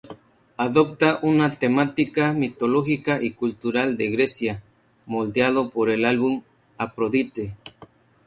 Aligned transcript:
Adopta 0.57 1.19
una 1.23 1.51
temática 1.51 2.33
mitológica 2.33 3.21
y 3.21 3.33
cultural 3.33 3.97
de 3.97 4.09
Grecia, 4.09 4.63
moldeado 5.05 5.69
por 5.69 5.91
el 5.91 6.05
álbum 6.05 6.41
"Aphrodite". 6.79 7.53